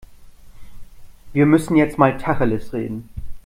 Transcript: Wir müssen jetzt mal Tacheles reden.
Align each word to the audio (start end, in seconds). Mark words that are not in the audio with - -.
Wir 1.31 1.45
müssen 1.45 1.75
jetzt 1.75 1.99
mal 1.99 2.17
Tacheles 2.17 2.73
reden. 2.73 3.07